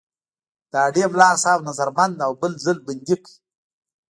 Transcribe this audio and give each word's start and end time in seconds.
د 0.71 0.73
هډې 0.85 1.03
ملاصاحب 1.13 1.59
نظر 1.69 1.89
بند 1.97 2.17
او 2.25 2.31
بل 2.41 2.51
ځل 2.63 2.77
بندي 2.85 3.15
کړ. 3.23 3.31